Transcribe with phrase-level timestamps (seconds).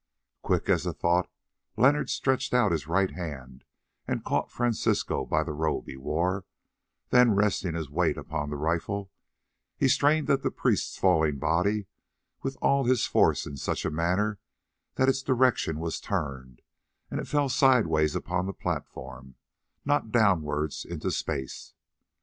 [0.41, 1.29] Quick as thought
[1.77, 3.65] Leonard stretched out his right hand
[4.07, 6.43] and caught Francisco by the robe he wore,
[7.11, 9.11] then, resting his weight upon the rifle,
[9.77, 11.85] he strained at the priest's falling body
[12.41, 14.39] with all his force in such a manner
[14.95, 16.63] that its direction was turned,
[17.11, 19.35] and it fell sideways upon the platform,
[19.85, 21.75] not downwards into space.